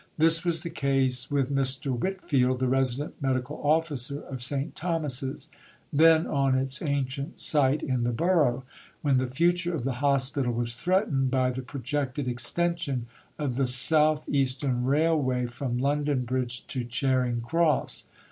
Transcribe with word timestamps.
This 0.17 0.43
was 0.43 0.61
the 0.63 0.71
case 0.71 1.29
with 1.29 1.53
Mr. 1.53 1.95
Whitfield, 1.95 2.59
the 2.59 2.67
Resident 2.67 3.21
Medical 3.21 3.61
Officer 3.63 4.21
of 4.21 4.41
St. 4.41 4.75
Thomas's 4.75 5.51
(then 5.93 6.25
on 6.25 6.55
its 6.55 6.81
ancient 6.81 7.37
site 7.37 7.83
in 7.83 8.03
the 8.03 8.11
Borough), 8.11 8.63
when 9.03 9.19
the 9.19 9.27
future 9.27 9.75
of 9.75 9.83
the 9.83 9.99
Hospital 10.05 10.53
was 10.53 10.73
threatened 10.75 11.29
by 11.29 11.51
the 11.51 11.61
projected 11.61 12.27
extension 12.27 13.05
of 13.37 13.57
the 13.57 13.67
South 13.67 14.27
Eastern 14.27 14.85
Railway 14.85 15.45
from 15.45 15.77
London 15.77 16.25
Bridge 16.25 16.65
to 16.65 16.83
Charing 16.83 17.39
Cross. 17.41 18.05